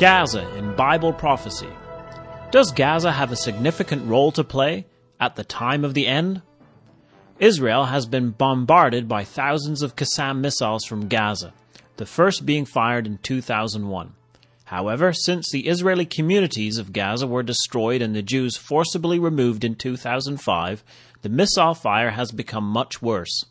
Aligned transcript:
Gaza 0.00 0.48
in 0.56 0.74
Bible 0.76 1.12
prophecy. 1.12 1.68
Does 2.50 2.72
Gaza 2.72 3.12
have 3.12 3.32
a 3.32 3.36
significant 3.36 4.08
role 4.08 4.32
to 4.32 4.42
play 4.42 4.86
at 5.20 5.36
the 5.36 5.44
time 5.44 5.84
of 5.84 5.92
the 5.92 6.06
end? 6.06 6.40
Israel 7.38 7.84
has 7.84 8.06
been 8.06 8.30
bombarded 8.30 9.08
by 9.08 9.24
thousands 9.24 9.82
of 9.82 9.96
Qassam 9.96 10.40
missiles 10.40 10.86
from 10.86 11.08
Gaza, 11.08 11.52
the 11.98 12.06
first 12.06 12.46
being 12.46 12.64
fired 12.64 13.06
in 13.06 13.18
2001. 13.18 14.14
However, 14.64 15.12
since 15.12 15.50
the 15.50 15.68
Israeli 15.68 16.06
communities 16.06 16.78
of 16.78 16.94
Gaza 16.94 17.26
were 17.26 17.42
destroyed 17.42 18.00
and 18.00 18.16
the 18.16 18.22
Jews 18.22 18.56
forcibly 18.56 19.18
removed 19.18 19.64
in 19.64 19.74
2005, 19.74 20.82
the 21.20 21.28
missile 21.28 21.74
fire 21.74 22.12
has 22.12 22.32
become 22.32 22.64
much 22.64 23.02
worse. 23.02 23.44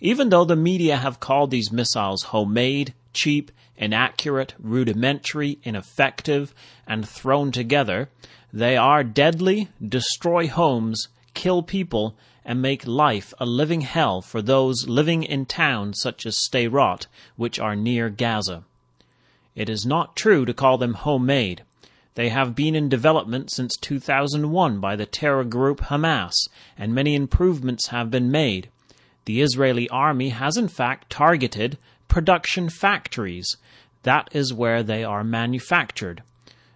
Even 0.00 0.30
though 0.30 0.46
the 0.46 0.56
media 0.56 0.96
have 0.96 1.20
called 1.20 1.50
these 1.50 1.70
missiles 1.70 2.22
homemade, 2.22 2.94
cheap, 3.12 3.52
inaccurate, 3.80 4.54
rudimentary, 4.60 5.58
ineffective, 5.64 6.54
and 6.86 7.08
thrown 7.08 7.50
together, 7.50 8.10
they 8.52 8.76
are 8.76 9.02
deadly, 9.02 9.68
destroy 9.82 10.46
homes, 10.46 11.08
kill 11.34 11.62
people, 11.62 12.14
and 12.44 12.60
make 12.60 12.86
life 12.86 13.32
a 13.38 13.46
living 13.46 13.80
hell 13.80 14.20
for 14.20 14.42
those 14.42 14.88
living 14.88 15.22
in 15.22 15.46
towns 15.46 16.00
such 16.00 16.26
as 16.26 16.36
Sderot, 16.36 17.06
which 17.36 17.58
are 17.58 17.74
near 17.74 18.10
Gaza. 18.10 18.64
It 19.54 19.68
is 19.68 19.86
not 19.86 20.16
true 20.16 20.44
to 20.44 20.54
call 20.54 20.78
them 20.78 20.94
homemade. 20.94 21.62
They 22.14 22.28
have 22.28 22.54
been 22.54 22.74
in 22.74 22.88
development 22.88 23.50
since 23.52 23.76
2001 23.76 24.80
by 24.80 24.96
the 24.96 25.06
terror 25.06 25.44
group 25.44 25.80
Hamas, 25.80 26.34
and 26.76 26.94
many 26.94 27.14
improvements 27.14 27.88
have 27.88 28.10
been 28.10 28.30
made. 28.30 28.68
The 29.26 29.42
Israeli 29.42 29.88
army 29.90 30.30
has 30.30 30.56
in 30.56 30.68
fact 30.68 31.10
targeted 31.10 31.78
production 32.10 32.68
factories. 32.68 33.56
That 34.02 34.28
is 34.32 34.52
where 34.52 34.82
they 34.82 35.02
are 35.04 35.24
manufactured. 35.24 36.22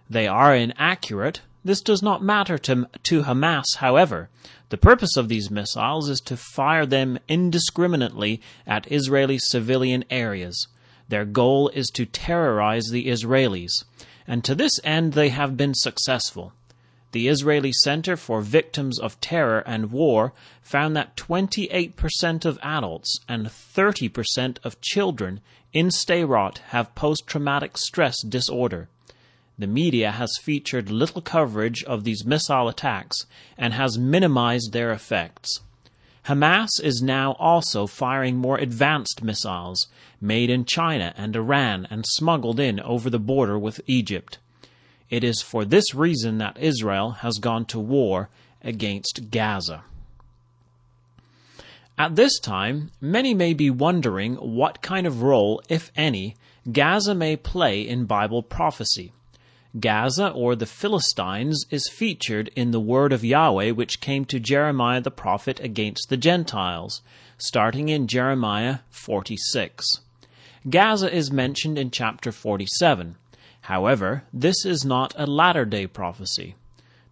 They 0.09 0.27
are 0.27 0.55
inaccurate. 0.55 1.41
This 1.63 1.81
does 1.81 2.01
not 2.01 2.23
matter 2.23 2.57
to, 2.59 2.87
to 3.03 3.23
Hamas, 3.23 3.77
however. 3.77 4.29
The 4.69 4.77
purpose 4.77 5.15
of 5.17 5.29
these 5.29 5.51
missiles 5.51 6.09
is 6.09 6.19
to 6.21 6.37
fire 6.37 6.85
them 6.85 7.19
indiscriminately 7.27 8.41
at 8.65 8.91
Israeli 8.91 9.37
civilian 9.37 10.03
areas. 10.09 10.67
Their 11.07 11.25
goal 11.25 11.69
is 11.69 11.87
to 11.93 12.05
terrorize 12.05 12.87
the 12.91 13.07
Israelis, 13.07 13.83
and 14.27 14.43
to 14.43 14.55
this 14.55 14.79
end 14.83 15.13
they 15.13 15.29
have 15.29 15.57
been 15.57 15.75
successful. 15.75 16.53
The 17.15 17.29
Israeli 17.29 17.71
Center 17.71 18.17
for 18.17 18.41
Victims 18.41 18.99
of 18.99 19.21
Terror 19.21 19.63
and 19.65 19.89
War 19.89 20.33
found 20.61 20.97
that 20.97 21.15
28% 21.15 22.43
of 22.43 22.59
adults 22.61 23.21
and 23.29 23.45
30% 23.45 24.57
of 24.65 24.81
children 24.81 25.39
in 25.71 25.91
Sderot 25.91 26.57
have 26.71 26.93
post 26.93 27.25
traumatic 27.25 27.77
stress 27.77 28.21
disorder. 28.21 28.89
The 29.57 29.65
media 29.65 30.11
has 30.11 30.37
featured 30.41 30.91
little 30.91 31.21
coverage 31.21 31.85
of 31.85 32.03
these 32.03 32.25
missile 32.25 32.67
attacks 32.67 33.25
and 33.57 33.73
has 33.73 33.97
minimized 33.97 34.73
their 34.73 34.91
effects. 34.91 35.61
Hamas 36.25 36.81
is 36.83 37.01
now 37.01 37.37
also 37.39 37.87
firing 37.87 38.35
more 38.35 38.57
advanced 38.57 39.23
missiles 39.23 39.87
made 40.19 40.49
in 40.49 40.65
China 40.65 41.13
and 41.15 41.33
Iran 41.33 41.87
and 41.89 42.03
smuggled 42.05 42.59
in 42.59 42.81
over 42.81 43.09
the 43.09 43.19
border 43.19 43.57
with 43.57 43.79
Egypt. 43.87 44.37
It 45.09 45.23
is 45.23 45.41
for 45.41 45.65
this 45.65 45.93
reason 45.93 46.37
that 46.39 46.57
Israel 46.57 47.11
has 47.21 47.37
gone 47.39 47.65
to 47.65 47.79
war 47.79 48.29
against 48.61 49.29
Gaza. 49.29 49.83
At 51.97 52.15
this 52.15 52.39
time, 52.39 52.91
many 52.99 53.33
may 53.33 53.53
be 53.53 53.69
wondering 53.69 54.35
what 54.35 54.81
kind 54.81 55.07
of 55.07 55.21
role, 55.21 55.61
if 55.69 55.91
any, 55.95 56.35
Gaza 56.69 57.15
may 57.15 57.37
play 57.37 57.81
in 57.81 58.05
Bible 58.05 58.43
prophecy. 58.43 59.13
Gaza 59.79 60.29
or 60.29 60.55
the 60.55 60.65
Philistines 60.65 61.65
is 61.69 61.89
featured 61.89 62.49
in 62.55 62.71
the 62.71 62.79
word 62.79 63.13
of 63.13 63.25
Yahweh 63.25 63.71
which 63.71 63.99
came 63.99 64.25
to 64.25 64.39
Jeremiah 64.39 65.01
the 65.01 65.11
prophet 65.11 65.59
against 65.59 66.09
the 66.09 66.17
Gentiles, 66.17 67.01
starting 67.37 67.89
in 67.89 68.07
Jeremiah 68.07 68.79
46. 68.89 69.85
Gaza 70.69 71.13
is 71.13 71.31
mentioned 71.31 71.77
in 71.77 71.91
chapter 71.91 72.31
47. 72.31 73.17
However, 73.65 74.25
this 74.31 74.63
is 74.63 74.85
not 74.85 75.15
a 75.17 75.25
latter 75.25 75.65
day 75.65 75.87
prophecy. 75.87 76.53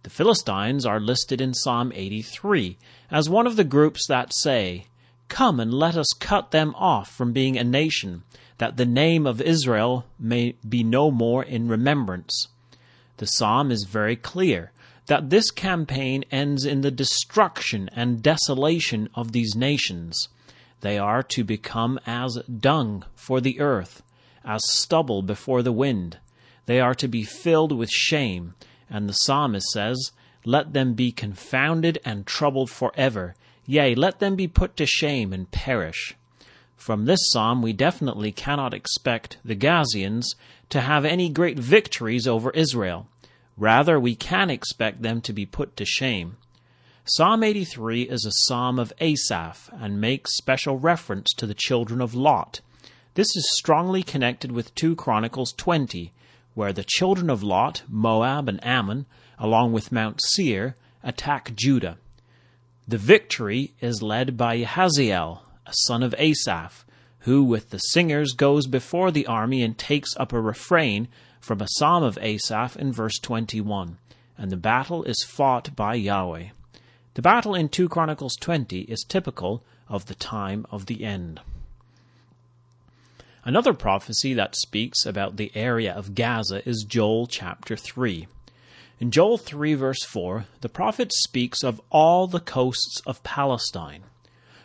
The 0.04 0.10
Philistines 0.10 0.86
are 0.86 1.00
listed 1.00 1.40
in 1.40 1.52
Psalm 1.52 1.90
83 1.92 2.78
as 3.10 3.28
one 3.28 3.48
of 3.48 3.56
the 3.56 3.64
groups 3.64 4.06
that 4.06 4.32
say, 4.32 4.86
Come 5.28 5.58
and 5.58 5.74
let 5.74 5.96
us 5.96 6.06
cut 6.20 6.52
them 6.52 6.72
off 6.76 7.10
from 7.10 7.32
being 7.32 7.56
a 7.56 7.64
nation, 7.64 8.22
that 8.58 8.76
the 8.76 8.86
name 8.86 9.26
of 9.26 9.40
Israel 9.40 10.04
may 10.16 10.54
be 10.68 10.84
no 10.84 11.10
more 11.10 11.42
in 11.42 11.66
remembrance. 11.66 12.46
The 13.16 13.26
psalm 13.26 13.72
is 13.72 13.82
very 13.82 14.14
clear 14.14 14.70
that 15.06 15.30
this 15.30 15.50
campaign 15.50 16.24
ends 16.30 16.64
in 16.64 16.82
the 16.82 16.92
destruction 16.92 17.90
and 17.96 18.22
desolation 18.22 19.08
of 19.16 19.32
these 19.32 19.56
nations. 19.56 20.28
They 20.82 20.98
are 20.98 21.24
to 21.24 21.42
become 21.42 21.98
as 22.06 22.38
dung 22.46 23.04
for 23.16 23.40
the 23.40 23.58
earth, 23.58 24.04
as 24.44 24.60
stubble 24.70 25.22
before 25.22 25.60
the 25.60 25.72
wind. 25.72 26.18
They 26.66 26.80
are 26.80 26.94
to 26.94 27.08
be 27.08 27.24
filled 27.24 27.72
with 27.72 27.90
shame, 27.90 28.54
and 28.88 29.08
the 29.08 29.12
psalmist 29.12 29.66
says, 29.70 30.12
Let 30.44 30.72
them 30.72 30.94
be 30.94 31.12
confounded 31.12 31.98
and 32.04 32.26
troubled 32.26 32.70
forever. 32.70 33.34
Yea, 33.66 33.94
let 33.94 34.18
them 34.18 34.36
be 34.36 34.48
put 34.48 34.76
to 34.76 34.86
shame 34.86 35.32
and 35.32 35.50
perish. 35.50 36.14
From 36.76 37.04
this 37.04 37.30
psalm, 37.30 37.62
we 37.62 37.72
definitely 37.72 38.32
cannot 38.32 38.74
expect 38.74 39.38
the 39.44 39.56
Gazians 39.56 40.34
to 40.70 40.80
have 40.80 41.04
any 41.04 41.28
great 41.28 41.58
victories 41.58 42.26
over 42.26 42.50
Israel. 42.50 43.06
Rather, 43.56 43.98
we 44.00 44.14
can 44.14 44.50
expect 44.50 45.02
them 45.02 45.20
to 45.22 45.32
be 45.32 45.46
put 45.46 45.76
to 45.76 45.84
shame. 45.84 46.36
Psalm 47.04 47.42
83 47.42 48.02
is 48.02 48.24
a 48.24 48.32
psalm 48.46 48.78
of 48.78 48.92
Asaph 48.98 49.70
and 49.72 50.00
makes 50.00 50.36
special 50.36 50.78
reference 50.78 51.32
to 51.36 51.46
the 51.46 51.54
children 51.54 52.00
of 52.00 52.14
Lot. 52.14 52.60
This 53.14 53.36
is 53.36 53.56
strongly 53.56 54.02
connected 54.02 54.50
with 54.50 54.74
2 54.74 54.96
Chronicles 54.96 55.52
20, 55.52 56.12
where 56.54 56.72
the 56.72 56.84
children 56.84 57.28
of 57.28 57.42
Lot, 57.42 57.82
Moab 57.88 58.48
and 58.48 58.64
Ammon, 58.64 59.06
along 59.38 59.72
with 59.72 59.92
Mount 59.92 60.20
Seir, 60.22 60.76
attack 61.02 61.54
Judah. 61.54 61.98
The 62.86 62.98
victory 62.98 63.72
is 63.80 64.02
led 64.02 64.36
by 64.36 64.58
Yahaziel, 64.58 65.40
a 65.66 65.72
son 65.86 66.02
of 66.02 66.14
Asaph, 66.18 66.84
who 67.20 67.42
with 67.42 67.70
the 67.70 67.78
singers 67.78 68.32
goes 68.32 68.66
before 68.66 69.10
the 69.10 69.26
army 69.26 69.62
and 69.62 69.76
takes 69.76 70.14
up 70.16 70.32
a 70.32 70.40
refrain 70.40 71.08
from 71.40 71.60
a 71.60 71.68
psalm 71.68 72.02
of 72.02 72.18
Asaph 72.20 72.76
in 72.76 72.92
verse 72.92 73.18
21, 73.18 73.98
and 74.36 74.50
the 74.50 74.56
battle 74.56 75.02
is 75.04 75.24
fought 75.26 75.74
by 75.74 75.94
Yahweh. 75.94 76.48
The 77.14 77.22
battle 77.22 77.54
in 77.54 77.68
2 77.68 77.88
Chronicles 77.88 78.36
20 78.36 78.80
is 78.82 79.04
typical 79.08 79.64
of 79.88 80.06
the 80.06 80.14
time 80.14 80.66
of 80.70 80.86
the 80.86 81.04
end. 81.04 81.40
Another 83.46 83.74
prophecy 83.74 84.32
that 84.32 84.56
speaks 84.56 85.04
about 85.04 85.36
the 85.36 85.52
area 85.54 85.92
of 85.92 86.14
Gaza 86.14 86.66
is 86.66 86.86
Joel 86.88 87.26
chapter 87.26 87.76
3. 87.76 88.26
In 89.00 89.10
Joel 89.10 89.36
3, 89.36 89.74
verse 89.74 90.02
4, 90.02 90.46
the 90.62 90.70
prophet 90.70 91.12
speaks 91.12 91.62
of 91.62 91.78
all 91.90 92.26
the 92.26 92.40
coasts 92.40 93.02
of 93.04 93.22
Palestine. 93.22 94.04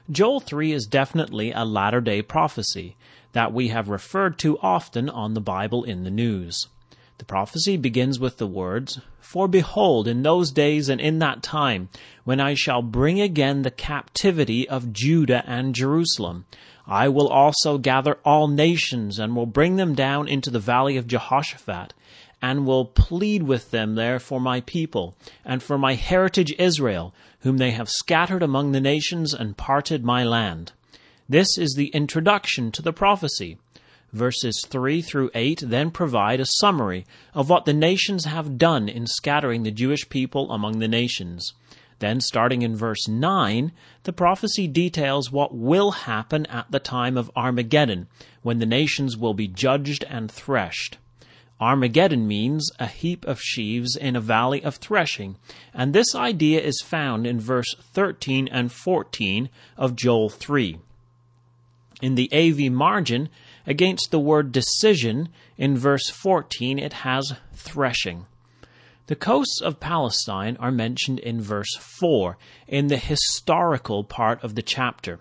Joel 0.09 0.39
3 0.39 0.71
is 0.71 0.85
definitely 0.85 1.51
a 1.51 1.65
latter 1.65 1.99
day 1.99 2.21
prophecy 2.21 2.95
that 3.33 3.51
we 3.51 3.67
have 3.67 3.89
referred 3.89 4.39
to 4.39 4.57
often 4.59 5.09
on 5.09 5.33
the 5.33 5.41
Bible 5.41 5.83
in 5.83 6.05
the 6.05 6.09
news. 6.09 6.67
The 7.19 7.25
prophecy 7.25 7.75
begins 7.75 8.17
with 8.17 8.37
the 8.37 8.47
words, 8.47 9.01
For 9.19 9.49
behold, 9.49 10.07
in 10.07 10.23
those 10.23 10.51
days 10.51 10.87
and 10.87 11.01
in 11.01 11.19
that 11.19 11.43
time, 11.43 11.89
when 12.23 12.39
I 12.39 12.53
shall 12.53 12.81
bring 12.81 13.19
again 13.19 13.63
the 13.63 13.71
captivity 13.71 14.67
of 14.69 14.93
Judah 14.93 15.43
and 15.45 15.75
Jerusalem, 15.75 16.45
I 16.87 17.09
will 17.09 17.27
also 17.27 17.77
gather 17.77 18.19
all 18.23 18.47
nations 18.47 19.19
and 19.19 19.35
will 19.35 19.45
bring 19.45 19.75
them 19.75 19.95
down 19.95 20.29
into 20.29 20.49
the 20.49 20.61
valley 20.61 20.95
of 20.95 21.07
Jehoshaphat, 21.07 21.93
and 22.41 22.65
will 22.65 22.85
plead 22.85 23.43
with 23.43 23.71
them 23.71 23.95
there 23.95 24.19
for 24.19 24.39
my 24.39 24.61
people, 24.61 25.17
and 25.43 25.61
for 25.61 25.77
my 25.77 25.95
heritage 25.95 26.55
Israel, 26.57 27.13
whom 27.41 27.57
they 27.57 27.71
have 27.71 27.89
scattered 27.89 28.41
among 28.41 28.71
the 28.71 28.79
nations 28.79 29.33
and 29.33 29.57
parted 29.57 30.05
my 30.05 30.23
land. 30.23 30.71
This 31.27 31.57
is 31.57 31.73
the 31.75 31.89
introduction 31.89 32.71
to 32.71 32.81
the 32.81 32.93
prophecy. 32.93 33.57
Verses 34.11 34.65
3 34.67 35.01
through 35.01 35.29
8 35.35 35.63
then 35.65 35.91
provide 35.91 36.39
a 36.39 36.45
summary 36.45 37.05
of 37.33 37.49
what 37.49 37.65
the 37.65 37.73
nations 37.73 38.25
have 38.25 38.57
done 38.57 38.89
in 38.89 39.05
scattering 39.05 39.63
the 39.63 39.71
Jewish 39.71 40.09
people 40.09 40.51
among 40.51 40.79
the 40.79 40.87
nations. 40.87 41.53
Then, 41.99 42.21
starting 42.21 42.61
in 42.61 42.75
verse 42.75 43.07
9, 43.07 43.71
the 44.03 44.13
prophecy 44.13 44.67
details 44.67 45.31
what 45.31 45.53
will 45.53 45.91
happen 45.91 46.45
at 46.45 46.71
the 46.71 46.79
time 46.79 47.17
of 47.17 47.29
Armageddon, 47.35 48.07
when 48.41 48.59
the 48.59 48.65
nations 48.65 49.17
will 49.17 49.33
be 49.33 49.47
judged 49.47 50.05
and 50.09 50.31
threshed. 50.31 50.97
Armageddon 51.59 52.25
means 52.25 52.71
a 52.79 52.87
heap 52.87 53.25
of 53.25 53.41
sheaves 53.41 53.97
in 53.97 54.15
a 54.15 54.21
valley 54.21 54.63
of 54.63 54.77
threshing, 54.77 55.35
and 55.73 55.93
this 55.93 56.15
idea 56.15 56.61
is 56.61 56.81
found 56.81 57.27
in 57.27 57.37
verse 57.37 57.75
13 57.93 58.47
and 58.47 58.71
14 58.71 59.49
of 59.77 59.97
Joel 59.97 60.29
3. 60.29 60.79
In 62.01 62.15
the 62.15 62.31
AV 62.31 62.71
margin, 62.71 63.27
against 63.65 64.11
the 64.11 64.19
word 64.19 64.51
decision, 64.51 65.29
in 65.57 65.77
verse 65.77 66.09
14 66.09 66.79
it 66.79 66.93
has 66.93 67.33
threshing. 67.53 68.25
The 69.07 69.15
coasts 69.15 69.59
of 69.61 69.79
Palestine 69.79 70.55
are 70.59 70.71
mentioned 70.71 71.19
in 71.19 71.41
verse 71.41 71.75
4, 71.77 72.37
in 72.67 72.87
the 72.87 72.97
historical 72.97 74.03
part 74.03 74.43
of 74.43 74.55
the 74.55 74.61
chapter. 74.61 75.19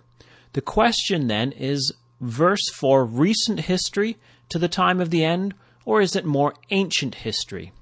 The 0.52 0.61
question 0.61 1.29
then 1.29 1.52
is 1.52 1.94
verse 2.20 2.69
4 2.75 3.05
recent 3.05 3.61
history 3.61 4.19
to 4.50 4.58
the 4.58 4.69
time 4.69 5.00
of 5.00 5.11
the 5.11 5.25
end, 5.25 5.55
or 5.85 6.02
is 6.02 6.14
it 6.14 6.25
more 6.25 6.55
ancient 6.70 7.14
history? 7.17 7.73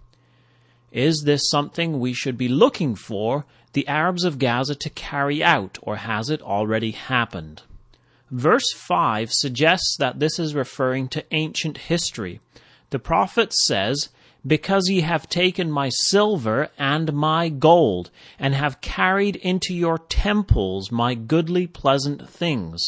Is 0.92 1.22
this 1.24 1.50
something 1.50 1.98
we 1.98 2.12
should 2.12 2.38
be 2.38 2.48
looking 2.48 2.94
for 2.94 3.44
the 3.72 3.88
Arabs 3.88 4.24
of 4.24 4.38
Gaza 4.38 4.74
to 4.76 4.90
carry 4.90 5.42
out, 5.42 5.78
or 5.82 5.96
has 5.96 6.30
it 6.30 6.40
already 6.40 6.92
happened? 6.92 7.62
Verse 8.30 8.72
5 8.72 9.32
suggests 9.32 9.96
that 9.98 10.18
this 10.18 10.38
is 10.38 10.54
referring 10.54 11.08
to 11.08 11.24
ancient 11.30 11.78
history. 11.78 12.40
The 12.90 12.98
prophet 12.98 13.52
says, 13.52 14.08
Because 14.44 14.88
ye 14.88 15.02
have 15.02 15.28
taken 15.28 15.70
my 15.70 15.90
silver 15.90 16.70
and 16.76 17.12
my 17.12 17.48
gold, 17.48 18.10
and 18.38 18.54
have 18.54 18.80
carried 18.80 19.36
into 19.36 19.74
your 19.74 19.98
temples 19.98 20.90
my 20.90 21.14
goodly 21.14 21.66
pleasant 21.66 22.28
things. 22.28 22.82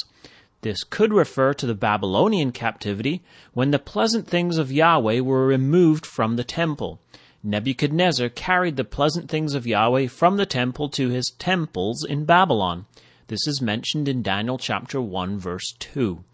This 0.62 0.82
could 0.82 1.12
refer 1.12 1.55
to 1.55 1.67
the 1.67 1.75
Babylonian 1.75 2.50
captivity, 2.50 3.23
when 3.55 3.70
the 3.70 3.79
pleasant 3.79 4.26
things 4.26 4.58
of 4.58 4.73
Yahweh 4.73 5.20
were 5.20 5.46
removed 5.46 6.05
from 6.05 6.34
the 6.34 6.43
temple. 6.43 7.00
Nebuchadnezzar 7.44 8.29
carried 8.29 8.76
the 8.76 8.84
pleasant 8.84 9.31
things 9.31 9.55
of 9.55 9.69
Yahweh 9.69 10.08
from 10.08 10.37
the 10.37 10.46
temple 10.46 10.88
to 10.91 11.11
his 11.11 11.32
temples 11.38 12.05
in 12.05 12.25
Babylon. 12.25 12.87
This 13.29 13.47
is 13.47 13.61
mentioned 13.61 14.09
in 14.09 14.23
Daniel 14.23 14.57
chapter 14.57 15.03
1 15.03 15.39
verse 15.39 15.75
2. 15.81 16.25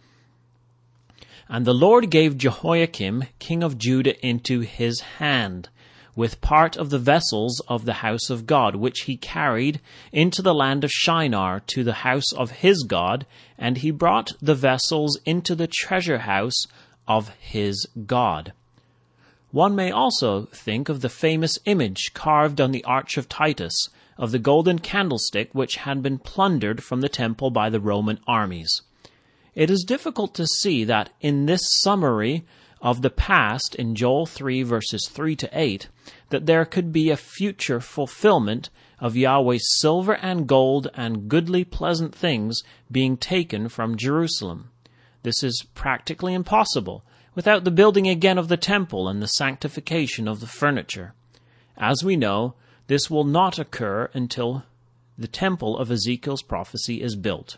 And 1.49 1.65
the 1.65 1.75
Lord 1.75 2.09
gave 2.09 2.39
Jehoiakim, 2.39 3.25
king 3.41 3.65
of 3.65 3.79
Judah, 3.79 4.25
into 4.25 4.61
his 4.61 5.01
hand, 5.19 5.71
with 6.15 6.41
part 6.41 6.77
of 6.77 6.91
the 6.91 7.01
vessels 7.01 7.61
of 7.67 7.85
the 7.85 7.95
house 7.95 8.31
of 8.31 8.47
God, 8.47 8.77
which 8.77 9.01
he 9.03 9.17
carried 9.17 9.81
into 10.13 10.41
the 10.41 10.55
land 10.55 10.85
of 10.85 10.93
Shinar 10.93 11.59
to 11.67 11.83
the 11.83 12.05
house 12.05 12.33
of 12.33 12.53
his 12.63 12.85
God, 12.85 13.27
and 13.59 13.79
he 13.79 13.91
brought 13.91 14.31
the 14.41 14.55
vessels 14.55 15.19
into 15.27 15.57
the 15.57 15.67
treasure 15.67 16.19
house 16.19 16.65
of 17.09 17.31
his 17.41 17.89
God. 18.07 18.53
One 19.55 19.77
may 19.77 19.93
also 19.93 20.47
think 20.47 20.89
of 20.89 21.01
the 21.01 21.09
famous 21.09 21.61
image 21.65 22.11
carved 22.13 22.61
on 22.61 22.73
the 22.73 22.83
Arch 22.83 23.17
of 23.17 23.29
Titus 23.29 23.89
of 24.19 24.33
the 24.33 24.41
golden 24.41 24.81
candlestick 24.81 25.51
which 25.53 25.77
had 25.77 26.03
been 26.03 26.19
plundered 26.19 26.83
from 26.83 27.03
the 27.03 27.09
temple 27.09 27.53
by 27.53 27.71
the 27.71 27.79
Roman 27.79 28.19
armies. 28.27 28.83
It 29.55 29.71
is 29.71 29.85
difficult 29.85 30.35
to 30.35 30.47
see 30.49 30.83
that 30.83 31.11
in 31.21 31.47
this 31.47 31.61
summary 31.83 32.45
of 32.83 33.03
the 33.03 33.11
past 33.11 33.77
in 33.77 33.95
Joel 33.95 34.27
3 34.27 34.65
verses 34.65 35.09
3 35.09 35.37
to 35.37 35.49
8 35.53 35.87
that 36.31 36.47
there 36.47 36.65
could 36.65 36.93
be 36.93 37.11
a 37.11 37.17
future 37.17 37.79
fulfillment 37.79 38.71
of 38.99 39.15
Yahweh's 39.15 39.79
silver 39.79 40.15
and 40.17 40.49
gold 40.49 40.91
and 40.95 41.29
goodly 41.29 41.63
pleasant 41.63 42.13
things 42.13 42.65
being 42.91 43.17
taken 43.17 43.69
from 43.69 43.97
Jerusalem. 43.97 44.71
This 45.23 45.45
is 45.45 45.65
practically 45.77 46.35
impossible 46.35 47.05
without 47.35 47.65
the 47.65 47.71
building 47.71 48.09
again 48.09 48.39
of 48.39 48.49
the 48.49 48.57
temple 48.57 49.09
and 49.09 49.23
the 49.23 49.27
sanctification 49.27 50.29
of 50.29 50.41
the 50.41 50.47
furniture. 50.47 51.15
As 51.77 52.05
we 52.05 52.17
know, 52.17 52.55
this 52.87 53.11
will 53.11 53.25
not 53.25 53.59
occur 53.59 54.11
until 54.13 54.65
the 55.19 55.29
temple 55.29 55.79
of 55.79 55.91
Ezekiel's 55.91 56.43
prophecy 56.43 57.03
is 57.03 57.17
built. 57.17 57.57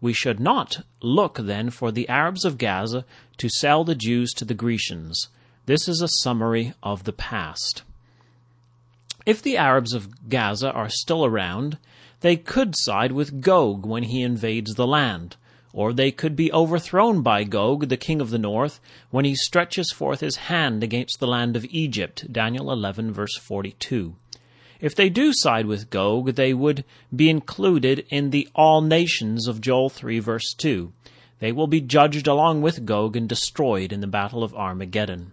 We 0.00 0.12
should 0.12 0.40
not 0.40 0.84
look 1.02 1.38
then 1.38 1.70
for 1.70 1.92
the 1.92 2.08
Arabs 2.08 2.44
of 2.44 2.58
Gaza 2.58 3.04
to 3.36 3.48
sell 3.48 3.84
the 3.84 3.94
Jews 3.94 4.32
to 4.34 4.44
the 4.44 4.54
Grecians. 4.54 5.28
This 5.66 5.88
is 5.88 6.00
a 6.00 6.08
summary 6.22 6.72
of 6.82 7.04
the 7.04 7.12
past. 7.12 7.82
If 9.26 9.42
the 9.42 9.56
Arabs 9.56 9.92
of 9.92 10.28
Gaza 10.28 10.72
are 10.72 10.88
still 10.88 11.24
around, 11.24 11.78
they 12.20 12.36
could 12.36 12.74
side 12.76 13.12
with 13.12 13.40
Gog 13.40 13.84
when 13.84 14.04
he 14.04 14.22
invades 14.22 14.74
the 14.74 14.86
land, 14.86 15.36
or 15.72 15.92
they 15.92 16.10
could 16.10 16.34
be 16.34 16.52
overthrown 16.52 17.22
by 17.22 17.44
Gog, 17.44 17.88
the 17.88 17.96
king 17.96 18.20
of 18.20 18.30
the 18.30 18.38
north, 18.38 18.80
when 19.10 19.24
he 19.24 19.34
stretches 19.34 19.92
forth 19.92 20.20
his 20.20 20.36
hand 20.36 20.82
against 20.82 21.20
the 21.20 21.26
land 21.26 21.56
of 21.56 21.64
Egypt. 21.66 22.32
Daniel 22.32 22.70
11, 22.70 23.12
verse 23.12 23.36
42. 23.38 24.16
If 24.80 24.94
they 24.94 25.08
do 25.08 25.32
side 25.34 25.66
with 25.66 25.90
Gog, 25.90 26.34
they 26.34 26.54
would 26.54 26.84
be 27.14 27.28
included 27.28 28.06
in 28.08 28.30
the 28.30 28.48
all 28.54 28.80
nations 28.80 29.46
of 29.46 29.60
Joel 29.60 29.90
3, 29.90 30.18
verse 30.20 30.54
2. 30.54 30.92
They 31.38 31.52
will 31.52 31.66
be 31.66 31.80
judged 31.80 32.26
along 32.26 32.62
with 32.62 32.86
Gog 32.86 33.16
and 33.16 33.28
destroyed 33.28 33.92
in 33.92 34.00
the 34.00 34.06
battle 34.06 34.42
of 34.42 34.54
Armageddon. 34.54 35.32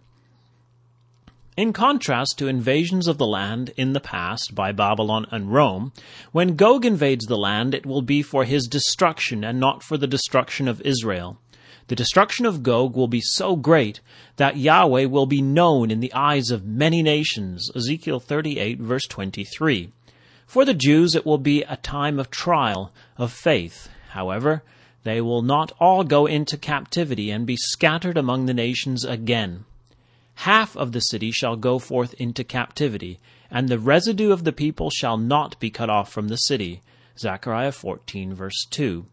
In 1.57 1.73
contrast 1.73 2.37
to 2.37 2.47
invasions 2.47 3.07
of 3.07 3.17
the 3.17 3.25
land 3.25 3.71
in 3.77 3.93
the 3.93 3.99
past 3.99 4.53
by 4.53 4.71
Babylon 4.71 5.25
and 5.31 5.51
Rome, 5.51 5.91
when 6.31 6.55
Gog 6.55 6.85
invades 6.85 7.25
the 7.25 7.35
land, 7.35 7.73
it 7.73 7.83
will 7.83 8.03
be 8.03 8.21
for 8.21 8.43
his 8.43 8.67
destruction 8.67 9.43
and 9.43 9.59
not 9.59 9.81
for 9.81 9.97
the 9.97 10.05
destruction 10.05 10.67
of 10.67 10.81
Israel. 10.81 11.39
The 11.87 11.95
destruction 11.95 12.45
of 12.45 12.61
Gog 12.61 12.95
will 12.95 13.07
be 13.07 13.21
so 13.21 13.55
great 13.55 14.01
that 14.35 14.57
Yahweh 14.57 15.05
will 15.05 15.25
be 15.25 15.41
known 15.41 15.89
in 15.89 15.99
the 15.99 16.13
eyes 16.13 16.51
of 16.51 16.63
many 16.63 17.01
nations. 17.01 17.71
Ezekiel 17.75 18.19
38, 18.19 18.79
verse 18.79 19.07
23. 19.07 19.91
For 20.45 20.63
the 20.63 20.75
Jews, 20.75 21.15
it 21.15 21.25
will 21.25 21.39
be 21.39 21.63
a 21.63 21.77
time 21.77 22.19
of 22.19 22.29
trial, 22.29 22.93
of 23.17 23.33
faith. 23.33 23.89
However, 24.09 24.61
they 25.03 25.21
will 25.21 25.41
not 25.41 25.71
all 25.79 26.03
go 26.03 26.27
into 26.27 26.55
captivity 26.55 27.31
and 27.31 27.47
be 27.47 27.57
scattered 27.57 28.15
among 28.15 28.45
the 28.45 28.53
nations 28.53 29.03
again 29.03 29.65
half 30.41 30.77
of 30.77 30.91
the 30.91 30.99
city 30.99 31.31
shall 31.31 31.55
go 31.55 31.79
forth 31.79 32.13
into 32.15 32.43
captivity, 32.43 33.19
and 33.49 33.67
the 33.67 33.79
residue 33.79 34.31
of 34.31 34.43
the 34.43 34.51
people 34.51 34.91
shall 34.91 35.17
not 35.17 35.59
be 35.59 35.71
cut 35.71 35.89
off 35.89 36.11
from 36.11 36.27
the 36.27 36.35
city. 36.35 36.79
Zechariah 37.17 37.71
14, 37.71 38.35
verse 38.35 38.67
2. 38.69 39.07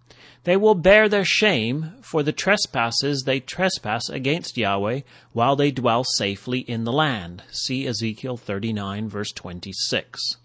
They 0.44 0.58
will 0.58 0.74
bear 0.74 1.08
their 1.08 1.24
shame 1.24 1.94
for 2.02 2.22
the 2.22 2.32
trespasses 2.32 3.22
they 3.22 3.40
trespass 3.40 4.10
against 4.10 4.58
Yahweh 4.58 5.00
while 5.32 5.56
they 5.56 5.70
dwell 5.70 6.04
safely 6.04 6.58
in 6.60 6.84
the 6.84 6.92
land. 6.92 7.42
See 7.50 7.86
Ezekiel 7.86 8.36
39, 8.36 9.08
verse 9.08 9.32
26. 9.32 10.36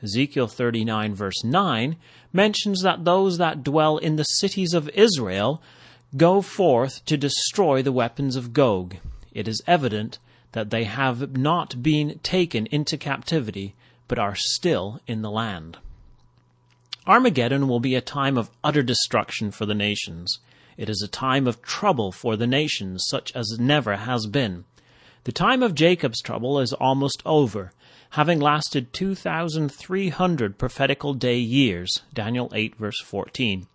Ezekiel 0.00 0.46
39, 0.46 1.12
verse 1.12 1.42
9 1.42 1.96
mentions 2.32 2.82
that 2.82 3.04
those 3.04 3.38
that 3.38 3.64
dwell 3.64 3.98
in 3.98 4.14
the 4.14 4.22
cities 4.22 4.74
of 4.74 4.88
Israel 4.90 5.60
go 6.16 6.40
forth 6.40 7.04
to 7.06 7.16
destroy 7.16 7.82
the 7.82 7.92
weapons 7.92 8.36
of 8.36 8.52
Gog 8.52 8.96
it 9.32 9.48
is 9.48 9.62
evident 9.66 10.18
that 10.52 10.70
they 10.70 10.84
have 10.84 11.36
not 11.36 11.82
been 11.82 12.18
taken 12.22 12.66
into 12.66 12.96
captivity, 12.96 13.74
but 14.08 14.18
are 14.18 14.34
still 14.34 15.00
in 15.06 15.22
the 15.22 15.30
land. 15.30 15.78
Armageddon 17.06 17.68
will 17.68 17.80
be 17.80 17.94
a 17.94 18.00
time 18.00 18.36
of 18.36 18.50
utter 18.62 18.82
destruction 18.82 19.50
for 19.50 19.66
the 19.66 19.74
nations. 19.74 20.38
It 20.76 20.88
is 20.88 21.02
a 21.02 21.08
time 21.08 21.46
of 21.46 21.62
trouble 21.62 22.12
for 22.12 22.36
the 22.36 22.46
nations, 22.46 23.04
such 23.08 23.34
as 23.34 23.58
never 23.58 23.96
has 23.96 24.26
been. 24.26 24.64
The 25.24 25.32
time 25.32 25.62
of 25.62 25.74
Jacob's 25.74 26.22
trouble 26.22 26.58
is 26.58 26.72
almost 26.72 27.22
over, 27.26 27.72
having 28.10 28.40
lasted 28.40 28.92
2,300 28.92 30.58
prophetical 30.58 31.14
day 31.14 31.38
years. 31.38 32.02
Daniel 32.12 32.50
8, 32.54 32.76
verse 32.76 33.00
14. 33.00 33.66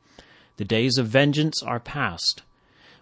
The 0.58 0.66
days 0.66 0.98
of 0.98 1.08
vengeance 1.08 1.62
are 1.64 1.80
past. 1.80 2.42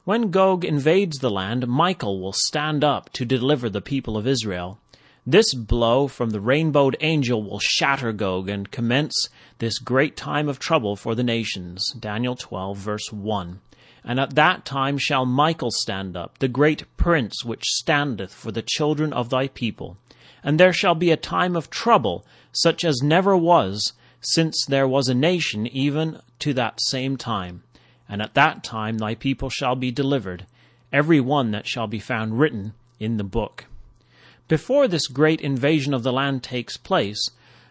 When 0.05 0.31
Gog 0.31 0.65
invades 0.65 1.19
the 1.19 1.29
land, 1.29 1.65
Michael 1.65 2.19
will 2.19 2.33
stand 2.33 2.83
up 2.83 3.09
to 3.13 3.23
deliver 3.23 3.69
the 3.69 3.79
people 3.79 4.17
of 4.17 4.27
Israel. 4.27 4.77
This 5.25 5.53
blow 5.53 6.09
from 6.09 6.31
the 6.31 6.41
rainbowed 6.41 6.97
angel 6.99 7.41
will 7.41 7.61
shatter 7.61 8.11
Gog 8.11 8.49
and 8.49 8.69
commence 8.69 9.29
this 9.59 9.79
great 9.79 10.17
time 10.17 10.49
of 10.49 10.59
trouble 10.59 10.97
for 10.97 11.15
the 11.15 11.23
nations. 11.23 11.89
Daniel 11.97 12.35
12, 12.35 12.77
verse 12.77 13.13
1. 13.13 13.61
And 14.03 14.19
at 14.19 14.35
that 14.35 14.65
time 14.65 14.97
shall 14.97 15.25
Michael 15.25 15.71
stand 15.71 16.17
up, 16.17 16.37
the 16.39 16.49
great 16.49 16.83
prince 16.97 17.45
which 17.45 17.63
standeth 17.63 18.33
for 18.33 18.51
the 18.51 18.61
children 18.61 19.13
of 19.13 19.29
thy 19.29 19.47
people. 19.47 19.95
And 20.43 20.59
there 20.59 20.73
shall 20.73 20.95
be 20.95 21.11
a 21.11 21.15
time 21.17 21.55
of 21.55 21.69
trouble, 21.69 22.25
such 22.51 22.83
as 22.83 23.01
never 23.01 23.37
was, 23.37 23.93
since 24.19 24.65
there 24.67 24.87
was 24.87 25.07
a 25.07 25.15
nation, 25.15 25.65
even 25.65 26.19
to 26.39 26.53
that 26.55 26.79
same 26.81 27.15
time 27.15 27.63
and 28.07 28.21
at 28.21 28.33
that 28.33 28.63
time 28.63 28.97
thy 28.97 29.15
people 29.15 29.49
shall 29.49 29.75
be 29.75 29.91
delivered, 29.91 30.45
every 30.91 31.19
one 31.19 31.51
that 31.51 31.67
shall 31.67 31.87
be 31.87 31.99
found 31.99 32.39
written 32.39 32.73
in 32.99 33.17
the 33.17 33.23
book. 33.23 33.65
Before 34.47 34.87
this 34.87 35.07
great 35.07 35.41
invasion 35.41 35.93
of 35.93 36.03
the 36.03 36.13
land 36.13 36.43
takes 36.43 36.77
place, 36.77 37.29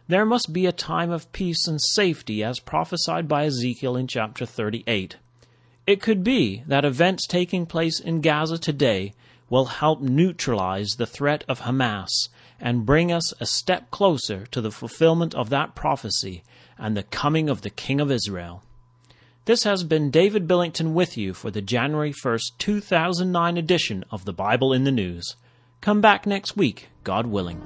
there 0.09 0.25
must 0.25 0.53
be 0.53 0.67
a 0.67 0.73
time 0.73 1.11
of 1.11 1.31
peace 1.33 1.67
and 1.67 1.81
safety 1.81 2.43
as 2.43 2.59
prophesied 2.59 3.29
by 3.29 3.45
Ezekiel 3.45 3.97
in 3.97 4.07
chapter 4.07 4.45
38. 4.45 5.17
It 5.87 6.01
could 6.01 6.25
be 6.25 6.63
that 6.67 6.85
events 6.85 7.27
taking 7.27 7.67
place 7.67 8.01
in 8.01 8.21
Gaza 8.21 8.59
today 8.59 9.15
will 9.51 9.67
help 9.67 10.01
neutralize 10.01 10.91
the 10.97 11.07
threat 11.07 11.45
of 11.49 11.61
Hamas 11.61 12.29
and 12.61 12.87
bring 12.87 13.13
us 13.13 13.33
a 13.41 13.47
step 13.47 13.91
closer 13.91 14.47
to 14.47 14.61
the 14.61 14.71
fulfillment 14.71 15.35
of 15.35 15.51
that 15.51 15.75
prophecy 15.75 16.43
and 16.79 16.97
the 16.97 17.03
coming 17.03 17.49
of 17.49 17.63
the 17.63 17.71
King 17.71 18.01
of 18.01 18.11
Israel. 18.11 18.63
This 19.45 19.65
has 19.65 19.83
been 19.83 20.13
David 20.13 20.47
Billington 20.47 20.95
with 20.95 21.19
you 21.19 21.35
for 21.35 21.51
the 21.51 21.61
January 21.61 22.13
1st, 22.13 22.59
2009 22.59 23.57
edition 23.57 24.05
of 24.09 24.25
the 24.25 24.33
Bible 24.33 24.73
in 24.73 24.85
the 24.85 24.93
News. 24.93 25.35
Come 25.81 26.01
back 26.01 26.29
next 26.29 26.57
week, 26.57 26.91
God 27.03 27.27
willing. 27.27 27.61